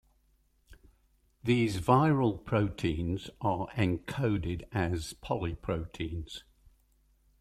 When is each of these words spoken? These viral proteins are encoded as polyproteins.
These 1.43 1.79
viral 1.79 2.43
proteins 2.43 3.29
are 3.39 3.67
encoded 3.77 4.63
as 4.73 5.13
polyproteins. 5.23 6.41